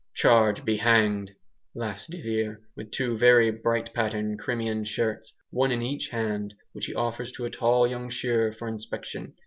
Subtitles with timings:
[0.15, 1.35] "Charge be hanged!"
[1.75, 6.87] laughs de Vere, with two very bright patterned Crimean shirts, one in each hand, which
[6.87, 9.35] he offers to a tall young shearer for inspection.